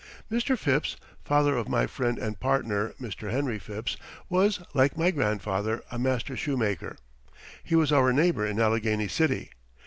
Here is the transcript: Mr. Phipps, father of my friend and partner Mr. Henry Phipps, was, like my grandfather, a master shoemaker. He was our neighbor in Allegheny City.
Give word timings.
Mr. 0.31 0.57
Phipps, 0.57 0.97
father 1.23 1.55
of 1.55 1.69
my 1.69 1.85
friend 1.85 2.17
and 2.17 2.39
partner 2.39 2.95
Mr. 2.99 3.29
Henry 3.29 3.59
Phipps, 3.59 3.97
was, 4.29 4.59
like 4.73 4.97
my 4.97 5.11
grandfather, 5.11 5.83
a 5.91 5.99
master 5.99 6.35
shoemaker. 6.35 6.97
He 7.63 7.75
was 7.75 7.91
our 7.91 8.11
neighbor 8.11 8.43
in 8.43 8.59
Allegheny 8.59 9.07
City. 9.07 9.51